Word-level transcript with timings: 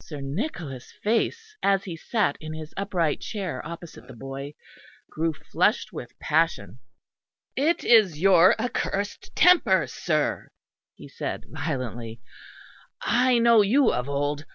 Sir 0.00 0.22
Nicholas' 0.22 0.92
face, 1.02 1.58
as 1.62 1.84
he 1.84 1.94
sat 1.94 2.38
in 2.40 2.54
his 2.54 2.72
upright 2.74 3.20
chair 3.20 3.60
opposite 3.66 4.06
the 4.08 4.16
boy, 4.16 4.54
grew 5.10 5.34
flushed 5.34 5.92
with 5.92 6.18
passion. 6.18 6.78
"It 7.54 7.84
is 7.84 8.18
your 8.18 8.58
accursed 8.58 9.36
temper, 9.36 9.86
sir," 9.86 10.48
he 10.94 11.06
said 11.06 11.44
violently. 11.50 12.22
"I 13.02 13.38
know 13.38 13.60
you 13.60 13.92
of 13.92 14.08
old. 14.08 14.46